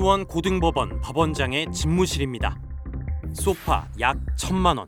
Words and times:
수원 0.00 0.24
고등법원 0.24 1.02
법원장의 1.02 1.72
집무실입니다. 1.74 2.58
소파 3.34 3.86
약 4.00 4.16
천만 4.34 4.78
원. 4.78 4.86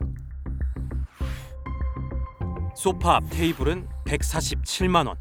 소파 2.75 3.17
앞 3.17 3.23
테이블은 3.29 3.87
147만 4.05 5.05
원. 5.05 5.15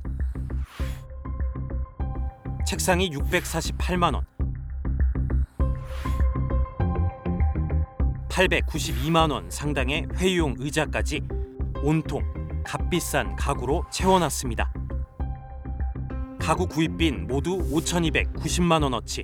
책상이 2.67 3.11
648만 3.11 4.15
원. 4.15 4.25
892만 8.31 9.31
원 9.31 9.51
상당의 9.51 10.09
회의용 10.15 10.55
의자까지 10.57 11.21
온통 11.83 12.23
값비싼 12.65 13.37
가구로 13.37 13.85
채워놨습니다. 13.91 14.73
가구 16.41 16.67
구입비는 16.67 17.27
모두 17.27 17.59
5,290만 17.59 18.85
원어치. 18.85 19.23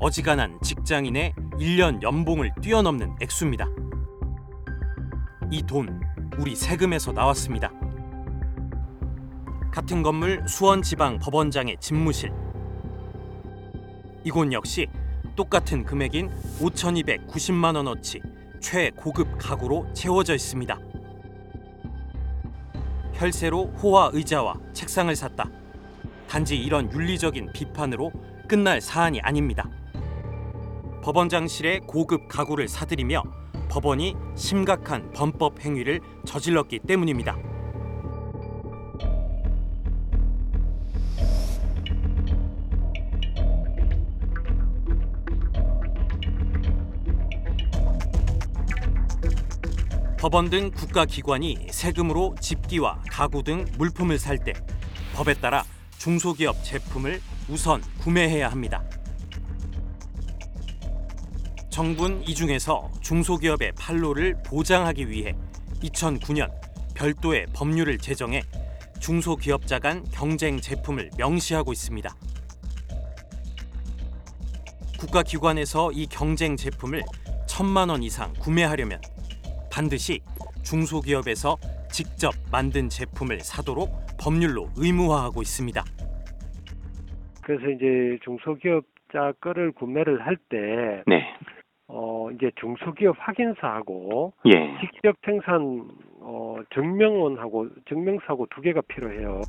어지간한 0.00 0.58
직장인의 0.62 1.34
1년 1.52 2.02
연봉을 2.02 2.52
뛰어넘는 2.60 3.16
액수입니다. 3.20 3.66
이 5.50 5.62
돈 5.62 6.00
우리 6.38 6.54
세금에서 6.56 7.12
나왔습니다. 7.12 7.70
같은 9.70 10.02
건물 10.02 10.44
수원지방법원장의 10.48 11.76
집무실. 11.80 12.32
이곳 14.24 14.52
역시 14.52 14.88
똑같은 15.36 15.84
금액인 15.84 16.30
5,290만 16.60 17.76
원어치 17.76 18.20
최고급 18.60 19.38
가구로 19.38 19.86
채워져 19.92 20.34
있습니다. 20.34 20.78
혈세로 23.14 23.66
호화 23.82 24.10
의자와 24.12 24.54
책상을 24.72 25.14
샀다. 25.14 25.48
단지 26.28 26.56
이런 26.56 26.90
윤리적인 26.92 27.52
비판으로 27.52 28.10
끝날 28.48 28.80
사안이 28.80 29.20
아닙니다. 29.20 29.68
법원장실에 31.04 31.80
고급 31.80 32.28
가구를 32.28 32.66
사들이며 32.66 33.22
법원이 33.68 34.16
심각한 34.36 35.12
범법 35.12 35.60
행위를 35.60 36.00
저질렀기 36.24 36.78
때문입니다. 36.78 37.36
법원 50.18 50.48
등 50.48 50.70
국가기관이 50.70 51.66
세금으로 51.70 52.34
집기와 52.40 53.02
가구 53.10 53.42
등 53.42 53.66
물품을 53.76 54.18
살 54.18 54.38
때 54.38 54.54
법에 55.14 55.34
따라 55.34 55.64
중소기업 55.98 56.64
제품을 56.64 57.20
우선 57.50 57.82
구매해야 58.00 58.50
합니다. 58.50 58.83
정부는 61.74 62.22
이 62.22 62.36
중에서 62.36 62.88
중소기업의 63.02 63.72
판로를 63.76 64.36
보장하기 64.46 65.10
위해 65.10 65.34
2009년 65.82 66.48
별도의 66.96 67.46
법률을 67.52 67.98
제정해 67.98 68.42
중소기업자 69.00 69.80
간 69.80 70.04
경쟁 70.12 70.58
제품을 70.58 71.10
명시하고 71.18 71.72
있습니다. 71.72 72.08
국가기관에서 75.00 75.90
이 75.90 76.06
경쟁 76.06 76.54
제품을 76.54 77.02
천만 77.48 77.88
원 77.88 78.04
이상 78.04 78.32
구매하려면 78.34 79.00
반드시 79.68 80.20
중소기업에서 80.62 81.56
직접 81.90 82.32
만든 82.52 82.88
제품을 82.88 83.40
사도록 83.40 83.90
법률로 84.20 84.68
의무화하고 84.76 85.42
있습니다. 85.42 85.82
그래서 87.42 87.68
이제 87.68 88.16
중소기업자 88.22 89.32
거를 89.40 89.72
구매를 89.72 90.24
할 90.24 90.36
때, 90.36 91.02
네. 91.08 91.34
어, 91.96 92.28
이제 92.34 92.50
중소기업 92.60 93.14
확인서하고 93.20 94.32
예. 94.46 94.76
직접 94.80 95.14
생산, 95.24 95.88
어, 96.20 96.56
증명원하고 96.74 97.68
증명서하고 97.88 98.48
두 98.52 98.60
개가 98.60 98.80
필요해요. 98.88 99.40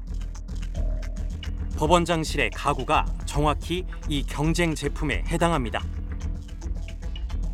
법원장실의 1.80 2.52
가구가 2.52 3.06
정확히 3.26 3.84
이 4.08 4.24
경쟁 4.24 4.76
제품에 4.76 5.24
해당합니다. 5.28 5.80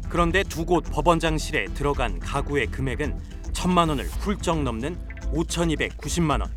그런데 0.09 0.43
두 0.43 0.65
곳 0.65 0.83
법원장실에 0.91 1.65
들어간 1.73 2.19
가구의 2.19 2.67
금액은 2.67 3.17
천만 3.53 3.87
원을 3.87 4.03
훌쩍 4.03 4.61
넘는 4.61 4.95
5,290만 5.33 6.41
원. 6.41 6.49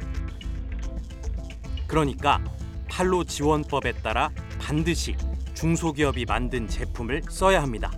그러니까 1.87 2.43
판로 2.91 3.23
지원법에 3.23 3.93
따라 4.03 4.31
반드시 4.61 5.15
중소기업이 5.55 6.25
만든 6.27 6.67
제품을 6.67 7.23
써야 7.29 7.63
합니다. 7.63 7.93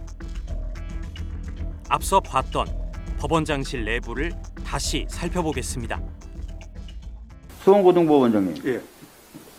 앞서 1.88 2.20
봤던 2.20 2.66
법원장실 3.18 3.84
내부를 3.84 4.32
다시 4.64 5.06
살펴보겠습니다. 5.08 6.00
수원고등법원장님. 7.62 8.62
예. 8.66 8.80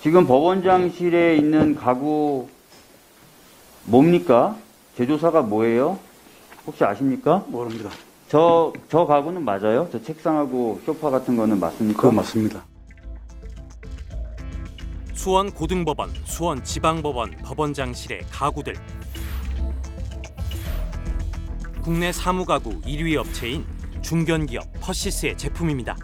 지금 0.02 0.28
법원장실에 0.28 1.38
있는 1.38 1.76
가구 1.76 2.48
뭡니까? 3.86 4.56
제조사가 4.98 5.42
뭐예요? 5.42 5.98
혹시 6.66 6.84
아십니까? 6.84 7.44
모릅니다. 7.48 7.90
저, 8.30 8.74
저 8.90 9.06
가구는 9.06 9.44
맞아요? 9.44 9.88
저 9.92 10.02
책상하고 10.02 10.82
소파 10.86 11.10
같은 11.10 11.38
거는 11.38 11.60
맞습니까? 11.60 12.02
그거 12.02 12.14
맞습니다. 12.14 12.64
수원 15.14 15.52
고등법원, 15.52 16.12
수원 16.26 16.64
지방법원 16.64 17.32
법원장실의 17.44 18.26
가구들. 18.32 18.76
국내 21.88 22.12
사무가구 22.12 22.82
1위 22.82 23.16
업체인 23.16 23.66
중견기업 24.02 24.74
퍼시스의 24.82 25.38
제품입니다. 25.38 25.96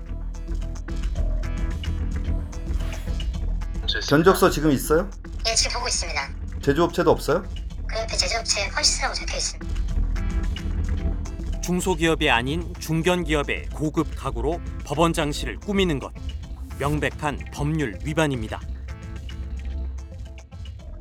견적서 4.07 4.49
지금 4.49 4.71
있어요? 4.71 5.09
예, 5.45 5.53
지금 5.53 5.73
보고 5.73 5.89
있습니다. 5.89 6.29
제조업체도 6.61 7.11
없어요? 7.11 7.43
그 7.85 7.99
옆에 7.99 8.15
제조업체 8.15 8.69
펄시스라고 8.69 9.13
적혀 9.13 9.35
있습니다. 9.35 9.73
중소기업이 11.61 12.29
아닌 12.29 12.73
중견기업의 12.79 13.71
고급 13.73 14.15
가구로 14.15 14.61
법원장실을 14.85 15.59
꾸미는 15.59 15.99
것. 15.99 16.13
명백한 16.79 17.39
법률 17.51 17.99
위반입니다. 18.05 18.61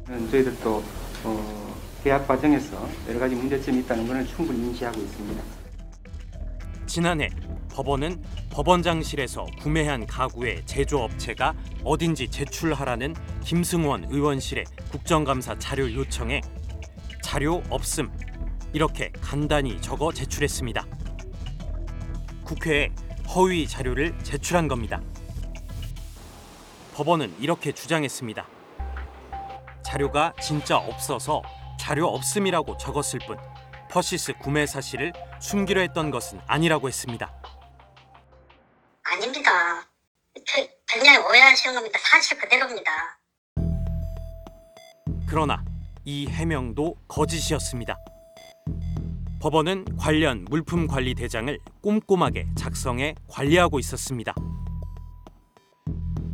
저희들도 0.08 0.84
어, 1.22 1.61
계약 2.02 2.26
과정에서 2.26 2.88
여러 3.08 3.20
가지 3.20 3.34
문제점이 3.34 3.78
있다는 3.80 4.08
것을 4.08 4.26
충분히 4.26 4.58
인지하고 4.66 5.00
있습니다. 5.00 5.42
지난해 6.86 7.30
법원은 7.72 8.22
법원장실에서 8.50 9.46
구매한 9.60 10.06
가구의 10.06 10.66
제조업체가 10.66 11.54
어딘지 11.84 12.28
제출하라는 12.28 13.14
김승원 13.42 14.06
의원실의 14.10 14.64
국정감사 14.90 15.58
자료 15.58 15.90
요청에 15.90 16.42
자료 17.22 17.62
없음 17.70 18.10
이렇게 18.72 19.10
간단히 19.20 19.80
적어 19.80 20.12
제출했습니다. 20.12 20.84
국회에 22.44 22.90
허위 23.34 23.66
자료를 23.66 24.18
제출한 24.22 24.68
겁니다. 24.68 25.00
법원은 26.94 27.36
이렇게 27.40 27.72
주장했습니다. 27.72 28.46
자료가 29.82 30.34
진짜 30.42 30.76
없어서 30.76 31.42
자료 31.82 32.06
없음이라고 32.06 32.76
적었을 32.76 33.18
뿐 33.26 33.36
퍼시스 33.90 34.34
구매 34.34 34.66
사실을 34.66 35.12
숨기려 35.40 35.80
했던 35.80 36.12
것은 36.12 36.40
아니라고 36.46 36.86
했습니다. 36.86 37.34
아닙니다. 39.02 39.50
저, 40.46 40.64
굉장히 40.86 41.18
오해하시는 41.18 41.74
겁니다. 41.74 41.98
사실 42.00 42.38
그대로입니다. 42.38 43.18
그러나 45.28 45.64
이 46.04 46.28
해명도 46.28 46.94
거짓이었습니다. 47.08 47.96
법원은 49.40 49.96
관련 49.96 50.44
물품 50.48 50.86
관리 50.86 51.14
대장을 51.16 51.58
꼼꼼하게 51.82 52.46
작성해 52.56 53.16
관리하고 53.28 53.80
있었습니다. 53.80 54.32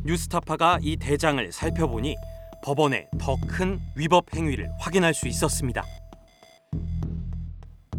뉴스타파가 0.04 0.80
이 0.82 0.98
대장을 0.98 1.50
살펴보니 1.52 2.16
법원의 2.62 3.08
더 3.18 3.36
큰 3.46 3.80
위법 3.94 4.34
행위를 4.34 4.70
확인할 4.78 5.14
수 5.14 5.28
있었습니다. 5.28 5.82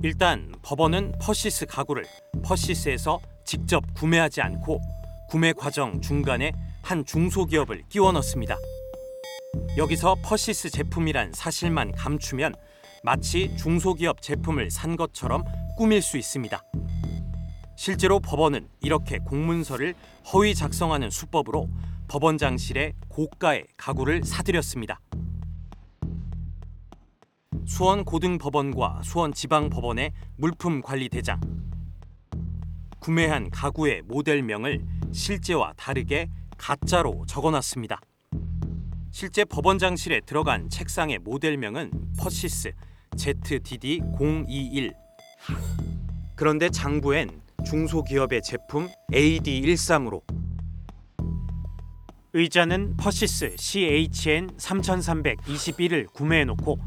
일단 0.04 0.52
법원은 0.62 1.14
퍼시스 1.22 1.66
가구를 1.66 2.06
퍼시스에서 2.44 3.20
직접 3.46 3.84
구매하지 3.94 4.42
않고 4.42 4.80
구매 5.30 5.54
과정 5.54 6.02
중간에 6.02 6.52
한 6.82 7.06
중소기업을 7.06 7.84
끼워 7.90 8.12
넣습니다. 8.14 8.56
여기서 9.78 10.16
퍼시스 10.24 10.70
제품이란 10.70 11.32
사실만 11.34 11.92
감추면 11.92 12.54
마치 13.04 13.56
중소기업 13.58 14.22
제품을 14.22 14.72
산 14.72 14.96
것처럼 14.96 15.44
꾸밀 15.78 16.02
수 16.02 16.18
있습니다. 16.18 16.62
실제로 17.76 18.20
법원은 18.20 18.68
이렇게 18.82 19.20
공문서를 19.20 19.96
허위 20.34 20.54
작성하는 20.54 21.10
수법으로 21.10 21.70
법원장실에 22.10 22.94
고가의 23.08 23.68
가구를 23.78 24.24
사들였습니다. 24.24 25.00
수원 27.66 28.04
고등법원과 28.04 29.02
수원 29.04 29.32
지방법원의 29.32 30.12
물품 30.36 30.82
관리 30.82 31.08
대장 31.08 31.40
구매한 33.00 33.50
가구의 33.52 34.02
모델명을 34.02 34.84
실제와 35.14 35.74
다르게 35.78 36.30
가짜로 36.58 37.24
적어놨습니다. 37.28 38.02
실제 39.12 39.46
법원장실에 39.46 40.22
들어간 40.22 40.68
책상의 40.70 41.20
모델명은 41.20 41.92
퍼시스 42.20 42.72
ZDD021 43.12 44.94
그런데 46.36 46.70
장부엔 46.70 47.42
중소기업의 47.66 48.42
제품 48.42 48.90
AD13으로 49.12 50.39
의자는 52.34 52.96
퍼시스 52.98 53.56
CHN 53.58 54.56
3321을 54.58 56.14
구매해놓고 56.14 56.78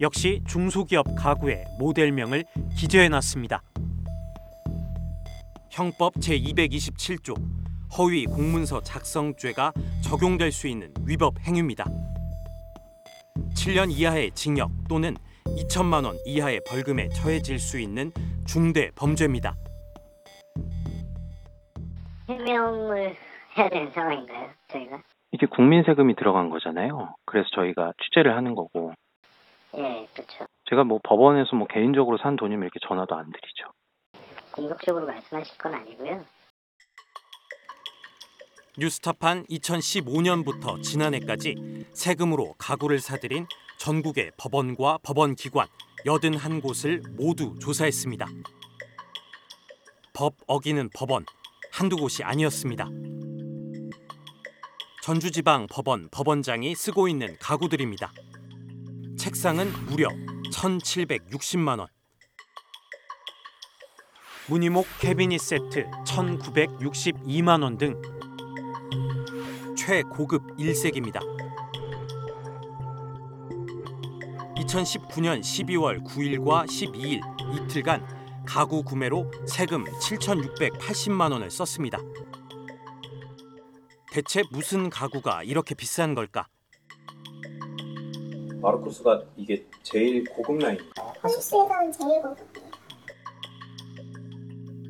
역시 0.00 0.40
중소기업 0.46 1.14
가구의 1.16 1.64
모델명을 1.78 2.44
기재해놨습니다. 2.78 3.62
형법 5.70 6.14
제227조 6.14 7.34
허위 7.98 8.24
공문서 8.24 8.82
작성죄가 8.82 9.72
적용될 10.02 10.50
수 10.50 10.66
있는 10.66 10.92
위법 11.04 11.38
행위입니다. 11.40 11.84
7년 13.54 13.90
이하의 13.90 14.30
징역 14.34 14.70
또는 14.88 15.14
2천만 15.44 16.04
원 16.06 16.16
이하의 16.24 16.60
벌금에 16.66 17.10
처해질 17.10 17.58
수 17.58 17.78
있는 17.78 18.12
중대 18.46 18.90
범죄입니다. 18.94 19.54
해명을 22.28 23.25
해야 23.56 23.68
되는 23.68 23.90
상황인가요, 23.92 24.50
저희가? 24.68 25.02
이게 25.32 25.46
국민 25.46 25.82
세금이 25.84 26.16
들어간 26.16 26.50
거잖아요. 26.50 27.14
그래서 27.24 27.48
저희가 27.54 27.92
취재를 28.02 28.36
하는 28.36 28.54
거고 28.54 28.92
예, 29.76 30.06
그렇죠. 30.14 30.46
제가 30.70 30.84
뭐 30.84 30.98
법원에서 31.02 31.56
뭐 31.56 31.66
개인적으로 31.66 32.16
산 32.18 32.36
돈이면 32.36 32.62
이렇게 32.62 32.78
전화도 32.86 33.14
안 33.14 33.30
드리죠. 33.30 33.70
공격적으로 34.52 35.06
말씀하실 35.06 35.58
건 35.58 35.74
아니고요. 35.74 36.24
뉴스타판 38.78 39.44
2015년부터 39.44 40.82
지난해까지 40.82 41.86
세금으로 41.92 42.54
가구를 42.58 42.98
사들인 42.98 43.46
전국의 43.78 44.32
법원과 44.38 44.98
법원기관 45.02 45.66
81곳을 46.04 47.02
모두 47.16 47.54
조사했습니다. 47.58 48.26
법 50.14 50.34
어기는 50.46 50.88
법원 50.94 51.24
한두 51.72 51.96
곳이 51.96 52.22
아니었습니다. 52.22 52.86
전주지방 55.06 55.68
법원 55.70 56.08
법원장이 56.10 56.74
쓰고 56.74 57.06
있는 57.06 57.36
가구들입니다. 57.38 58.12
책상은 59.16 59.70
무려 59.88 60.08
1,760만 60.50 61.78
원. 61.78 61.86
무늬목 64.48 64.84
캐비닛 64.98 65.40
세트 65.40 65.86
1,962만 66.06 67.62
원 67.62 67.78
등 67.78 68.02
최고급 69.76 70.42
1색입니다. 70.56 71.20
2019년 74.56 75.40
12월 75.40 76.04
9일과 76.04 76.66
12일 76.66 77.20
이틀간 77.54 78.44
가구 78.44 78.82
구매로 78.82 79.30
세금 79.46 79.84
7,680만 79.84 81.30
원을 81.30 81.48
썼습니다. 81.52 82.00
대체 84.16 84.42
무슨 84.50 84.88
가구가 84.88 85.42
이렇게 85.42 85.74
비싼 85.74 86.14
걸까? 86.14 86.48
마르코스가 88.62 89.22
이게 89.36 89.66
제일 89.82 90.24
고급 90.24 90.56
라인. 90.56 90.78
퍼시스에서는 91.20 91.92
제일 91.92 92.22
고급이에요. 92.22 92.70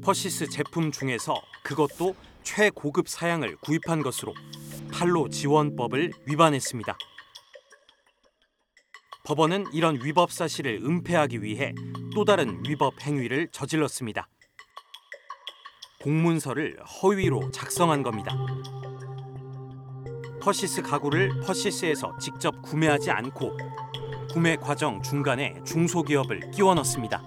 퍼시스 0.05 0.49
제품 0.49 0.93
중에서 0.93 1.35
그것도 1.65 2.15
최고급 2.45 3.09
사양을 3.09 3.57
구입한 3.57 4.05
것으로 4.05 4.33
판로 4.93 5.29
지원법을 5.29 6.13
위반했습니다. 6.27 6.97
법원은 9.25 9.65
이런 9.73 9.99
위법 10.05 10.31
사실을 10.31 10.83
은폐하기 10.85 11.43
위해 11.43 11.75
또 12.15 12.25
다른 12.25 12.63
위법 12.65 13.03
행위를 13.03 13.49
저질렀습니다. 13.51 14.29
공문서를 16.01 16.79
허위로 16.85 17.51
작성한 17.51 18.05
겁니다. 18.05 18.37
퍼시스 20.47 20.81
가구를 20.81 21.41
퍼시스에서 21.41 22.17
직접 22.19 22.63
구매하지 22.63 23.11
않고 23.11 23.57
구매 24.31 24.55
과정 24.55 25.03
중간에 25.03 25.61
중소기업을 25.67 26.53
끼워 26.53 26.73
넣습니다. 26.77 27.21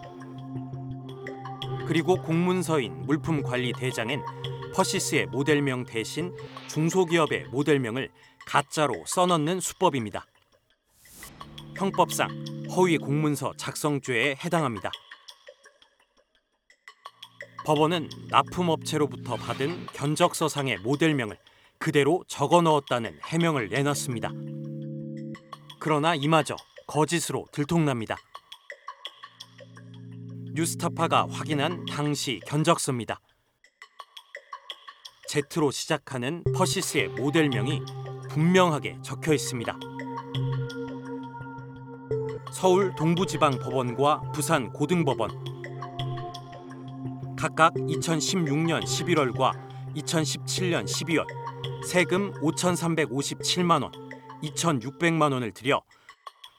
그리고 1.85 2.15
공문서인 2.15 3.05
물품 3.05 3.43
관리 3.43 3.73
대장엔 3.73 4.23
퍼시스의 4.73 5.25
모델명 5.25 5.83
대신 5.83 6.33
중소기업의 6.69 7.49
모델명을 7.49 8.09
가짜로 8.45 8.93
써넣는 9.05 9.59
수법입니다. 9.59 10.25
형법상 11.75 12.29
허위 12.71 12.97
공문서 12.97 13.51
작성죄에 13.57 14.37
해당합니다. 14.45 14.91
법원은 17.65 18.07
납품업체로부터 18.29 19.35
받은 19.35 19.87
견적서상의 19.87 20.77
모델명을 20.77 21.37
그대로 21.79 22.23
적어 22.27 22.61
넣었다는 22.61 23.19
해명을 23.23 23.69
내놨습니다. 23.69 24.31
그러나 25.79 26.13
이마저 26.13 26.57
거짓으로 26.87 27.45
들통납니다. 27.53 28.17
뉴스타파가 30.53 31.27
확인한 31.31 31.85
당시 31.85 32.41
견적서입니다. 32.45 33.21
Z로 35.29 35.71
시작하는 35.71 36.43
퍼시스의 36.53 37.07
모델명이 37.09 37.81
분명하게 38.29 38.97
적혀 39.01 39.33
있습니다. 39.33 39.79
서울 42.51 42.93
동부지방법원과 42.95 44.31
부산 44.33 44.73
고등법원 44.73 45.29
각각 47.37 47.73
2016년 47.75 48.83
11월과 48.83 49.53
2017년 49.95 50.83
12월 50.83 51.25
세금 51.85 52.33
5,357만 52.41 53.83
원, 53.83 53.91
2,600만 54.43 55.33
원을 55.33 55.53
들여 55.53 55.81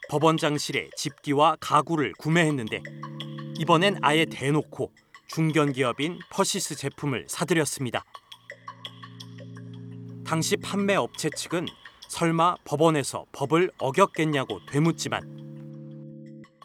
법원장실에 0.09 0.91
집기와 0.97 1.57
가구를 1.61 2.13
구매했는데 2.19 2.83
이번엔 3.59 3.99
아예 4.03 4.25
대놓고 4.25 4.93
중견기업인 5.29 6.19
퍼시스 6.31 6.75
제품을 6.75 7.27
사들였습니다. 7.29 8.05
당시 10.27 10.57
판매 10.57 10.97
업체 10.97 11.31
측은 11.31 11.67
설마 12.09 12.57
법원에서 12.65 13.27
법을 13.33 13.71
어겼겠냐고 13.79 14.61
되묻지만 14.67 15.21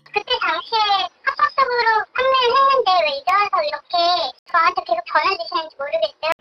그때 0.05 0.31
당시에 0.39 0.79
합법적으로 1.24 2.05
판매를 2.13 2.55
했는데 2.55 2.91
왜 3.03 3.17
이제 3.17 3.31
와서 3.31 3.63
이렇게 3.63 3.95
저한테 4.51 4.81
계속 4.88 5.03
전화 5.05 5.38
주시는지 5.38 5.75
모르겠어요. 5.77 6.35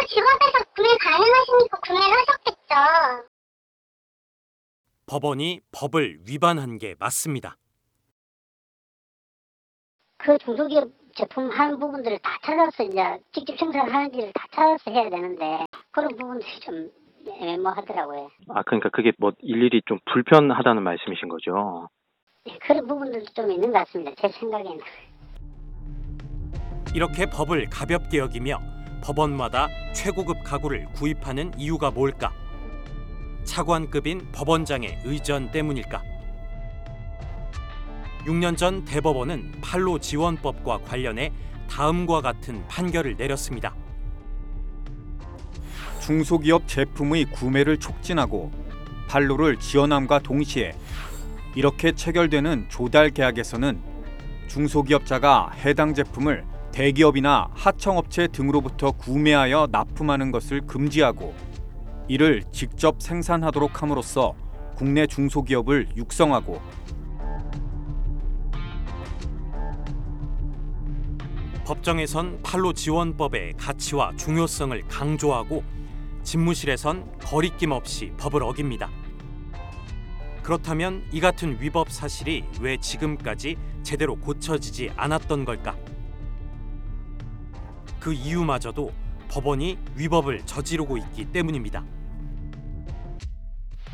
그 0.00 0.06
동부 0.06 0.06
직업에서 0.06 0.64
구매 0.74 0.88
가능하시니까 0.96 1.78
구매를 1.80 2.16
하셨겠죠. 2.18 3.28
법원이 5.06 5.60
법을 5.72 6.20
위반한 6.26 6.78
게 6.78 6.94
맞습니다. 6.98 7.56
그 10.18 10.38
중소기업 10.38 10.88
제품 11.16 11.50
하는 11.50 11.78
부분들을 11.78 12.18
다 12.20 12.38
찾아서 12.42 12.84
이제 12.84 13.18
직접 13.32 13.58
생산하는 13.58 14.12
지를 14.12 14.32
다 14.32 14.46
찾아서 14.52 14.90
해야 14.90 15.10
되는데 15.10 15.66
그런 15.90 16.08
부분들이 16.16 16.60
좀 16.60 16.90
애매모하더라고요. 17.26 18.30
아 18.50 18.62
그러니까 18.62 18.88
그게 18.90 19.12
뭐 19.18 19.32
일일이 19.40 19.82
좀 19.86 19.98
불편하다는 20.12 20.82
말씀이신 20.82 21.28
거죠. 21.28 21.88
예, 22.46 22.56
그런 22.58 22.86
부분들도 22.86 23.32
좀 23.34 23.50
있는 23.50 23.72
것 23.72 23.80
같습니다. 23.80 24.12
제 24.16 24.28
생각에는. 24.28 24.78
이렇게 26.94 27.26
법을 27.26 27.68
가볍게 27.70 28.18
여기며 28.18 28.69
법원마다 29.00 29.68
최고급 29.94 30.42
가구를 30.44 30.86
구입하는 30.92 31.52
이유가 31.56 31.90
뭘까? 31.90 32.32
차관급인 33.44 34.28
법원장의 34.32 35.00
의전 35.04 35.50
때문일까? 35.50 36.02
6년 38.26 38.56
전 38.56 38.84
대법원은 38.84 39.60
판로 39.60 39.98
지원법과 39.98 40.82
관련해 40.82 41.32
다음과 41.68 42.20
같은 42.20 42.66
판결을 42.68 43.16
내렸습니다. 43.16 43.74
중소기업 46.00 46.66
제품의 46.66 47.26
구매를 47.26 47.78
촉진하고 47.78 48.50
판로를 49.08 49.58
지원함과 49.58 50.20
동시에 50.20 50.74
이렇게 51.54 51.92
체결되는 51.92 52.66
조달 52.68 53.10
계약에서는 53.10 53.80
중소기업자가 54.48 55.50
해당 55.64 55.94
제품을 55.94 56.44
대기업이나 56.72 57.50
하청업체 57.52 58.28
등으로부터 58.28 58.92
구매하여 58.92 59.68
납품하는 59.70 60.30
것을 60.30 60.60
금지하고 60.62 61.34
이를 62.08 62.42
직접 62.52 63.00
생산하도록 63.00 63.82
함으로써 63.82 64.34
국내 64.76 65.06
중소기업을 65.06 65.88
육성하고 65.96 66.60
법정에선 71.64 72.42
판로 72.42 72.72
지원법의 72.72 73.54
가치와 73.56 74.16
중요성을 74.16 74.82
강조하고 74.88 75.62
집무실에선 76.24 77.18
거리낌 77.20 77.70
없이 77.70 78.12
법을 78.16 78.42
어깁니다. 78.42 78.90
그렇다면 80.42 81.04
이 81.12 81.20
같은 81.20 81.58
위법 81.60 81.90
사실이 81.90 82.44
왜 82.60 82.76
지금까지 82.76 83.56
제대로 83.84 84.16
고쳐지지 84.16 84.90
않았던 84.96 85.44
걸까? 85.44 85.76
그 88.00 88.12
이유마저도 88.12 88.90
법원이 89.28 89.78
위법을 89.94 90.44
저지르고 90.46 90.96
있기 90.96 91.26
때문입니다. 91.26 91.84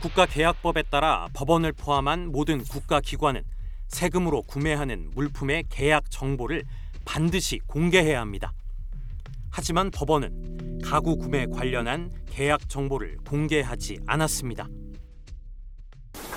국가계약법에 0.00 0.84
따라 0.84 1.28
법원을 1.34 1.72
포함한 1.72 2.30
모든 2.30 2.62
국가기관은 2.62 3.42
세금으로 3.88 4.42
구매하는 4.42 5.10
물품의 5.14 5.64
계약 5.68 6.10
정보를 6.10 6.64
반드시 7.04 7.58
공개해야 7.66 8.20
합니다. 8.20 8.52
하지만 9.50 9.90
법원은 9.90 10.80
가구 10.84 11.16
구매 11.16 11.46
관련한 11.46 12.12
계약 12.30 12.68
정보를 12.68 13.16
공개하지 13.26 14.00
않았습니다. 14.06 14.68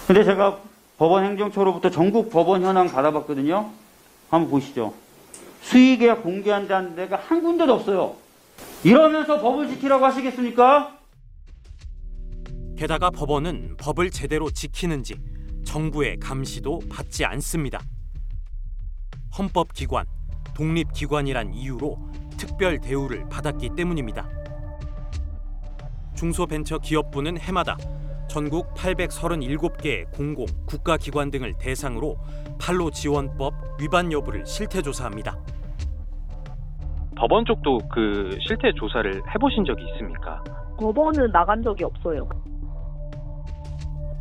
근데 0.07 0.23
제가 0.23 0.59
법원 0.97 1.25
행정처로부터 1.25 1.89
전국 1.91 2.31
법원 2.31 2.63
현황 2.63 2.88
받아봤거든요. 2.88 3.69
한번 4.29 4.49
보시죠. 4.49 4.93
수의계약 5.61 6.23
공개한다는 6.23 6.95
데가 6.95 7.17
한 7.17 7.41
군데도 7.41 7.73
없어요. 7.73 8.15
이러면서 8.83 9.39
법을 9.41 9.67
지키라고 9.67 10.05
하시겠습니까? 10.05 10.97
게다가 12.77 13.09
법원은 13.09 13.75
법을 13.77 14.09
제대로 14.09 14.49
지키는지 14.49 15.15
정부의 15.65 16.17
감시도 16.17 16.79
받지 16.89 17.25
않습니다. 17.25 17.79
헌법기관, 19.37 20.05
독립기관이란 20.55 21.53
이유로 21.53 21.97
특별 22.37 22.79
대우를 22.79 23.27
받았기 23.29 23.71
때문입니다. 23.75 24.27
중소벤처기업부는 26.15 27.37
해마다 27.37 27.77
전국 28.29 28.75
837개의 28.75 30.05
공공, 30.15 30.45
국가기관 30.67 31.31
등을 31.31 31.53
대상으로 31.59 32.15
판로 32.62 32.91
지원법 32.91 33.53
위반 33.81 34.12
여부를 34.12 34.45
실태 34.45 34.83
조사합니다. 34.83 35.36
법원 37.17 37.43
쪽도 37.43 37.79
그 37.89 38.38
실태 38.39 38.71
조사를 38.71 39.12
해보신 39.33 39.65
적이 39.65 39.83
있습니까? 39.93 40.43
법원은 40.79 41.31
나간 41.31 41.63
적이 41.63 41.86
없어요. 41.86 42.29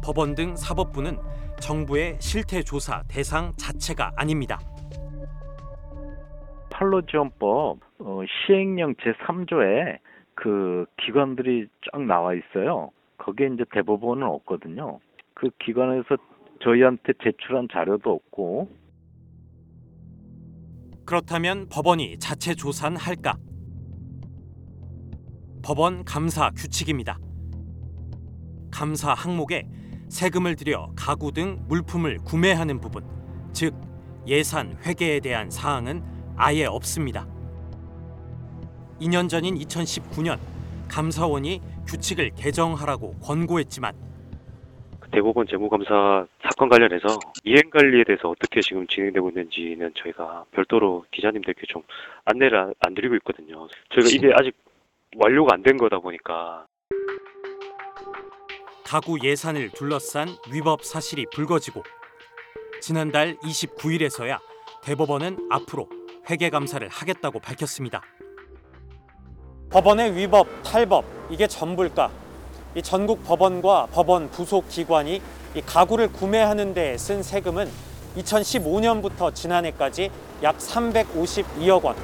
법원 0.03 0.35
등 0.35 0.57
사법부는 0.57 1.19
정부의 1.61 2.17
실태 2.19 2.63
조사 2.63 3.03
대상 3.09 3.53
자체가 3.59 4.13
아닙니다. 4.17 4.59
판로지원법 6.71 7.79
어, 7.99 8.21
시행령 8.47 8.95
제3조에 8.95 9.99
그 10.35 10.87
기관들이 10.97 11.69
쫙 11.93 12.01
나와 12.03 12.33
있어요. 12.33 12.91
거기에 13.19 13.49
이제 13.55 13.65
대법원은 13.73 14.23
없거든요. 14.27 15.01
그 15.35 15.51
기관에서 15.65 16.17
저희한테 16.63 17.13
제출한 17.23 17.69
자료도 17.71 18.11
없고 18.11 18.69
그렇다면 21.05 21.69
법원이 21.69 22.19
자체 22.19 22.55
조사는 22.55 22.97
할까? 22.97 23.39
법원 25.63 26.05
감사 26.05 26.51
규칙입니다. 26.51 27.19
감사 28.71 29.15
항목에 29.15 29.67
세금을 30.09 30.57
들여 30.57 30.93
가구 30.97 31.33
등 31.33 31.65
물품을 31.69 32.19
구매하는 32.19 32.81
부분, 32.81 33.05
즉 33.53 33.75
예산 34.27 34.77
회계에 34.85 35.21
대한 35.21 35.51
사항은 35.51 36.03
아예 36.37 36.67
없습니다. 36.67 37.27
2년 39.01 39.29
전인 39.29 39.55
2019년 39.57 40.39
감사원이 40.89 41.61
규칙을 41.87 42.31
개정하라고 42.37 43.15
권고했지만 43.21 43.95
대법원 45.11 45.47
재무감사 45.47 46.27
사건 46.43 46.69
관련해서 46.69 47.07
이행 47.45 47.71
관리에 47.71 48.05
대해서 48.05 48.29
어떻게 48.29 48.61
지금 48.61 48.87
진행되고 48.87 49.31
있는지는 49.31 49.93
저희가 50.03 50.45
별도로 50.53 51.05
기자님들께 51.13 51.63
좀 51.69 51.83
안내를 52.27 52.59
안- 52.59 52.75
안 52.81 52.95
드리고 52.95 53.15
있거든요. 53.17 53.67
저희가 53.95 54.09
이게 54.13 54.31
아직 54.35 54.53
완료가 55.17 55.55
안 55.55 55.63
된 55.63 55.79
거다 55.79 55.99
보니까 56.01 56.67
가구 58.85 59.19
예산을 59.23 59.71
둘러싼 59.71 60.29
위법 60.53 60.85
사실이 60.85 61.27
불거지고 61.33 61.83
지난달 62.81 63.37
29일에서야 63.37 64.39
대법원은 64.83 65.49
앞으로 65.51 65.89
회계 66.31 66.51
감사를 66.51 66.87
하겠다고 66.89 67.41
밝혔습니다. 67.41 68.03
법원의 69.71 70.17
위법, 70.17 70.47
탈법 70.63 71.05
이게 71.31 71.47
전부일까? 71.47 72.11
이 72.75 72.83
전국 72.83 73.23
법원과 73.25 73.89
법원 73.93 74.31
부속 74.31 74.69
기관이 74.69 75.21
이 75.55 75.61
가구를 75.61 76.13
구매하는 76.13 76.73
데 76.75 76.97
쓴 76.97 77.23
세금은 77.23 77.69
2015년부터 78.17 79.35
지난해까지 79.35 80.11
약 80.43 80.57
352억 80.59 81.85
원. 81.85 81.97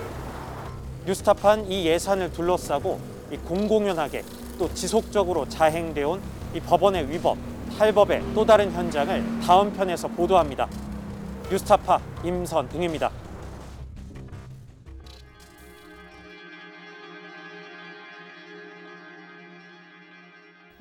뉴스타판 1.06 1.66
이 1.70 1.86
예산을 1.86 2.32
둘러싸고 2.32 3.00
이 3.32 3.36
공공연하게 3.38 4.22
또 4.58 4.72
지속적으로 4.74 5.48
자행되어 5.48 6.08
온 6.10 6.34
이 6.54 6.60
법원의 6.60 7.10
위법, 7.10 7.36
탈법의 7.76 8.22
또 8.32 8.46
다른 8.46 8.70
현장을 8.70 9.40
다음 9.44 9.72
편에서 9.72 10.06
보도합니다. 10.06 10.68
뉴스타파 11.50 11.98
임선웅입니다. 12.22 13.10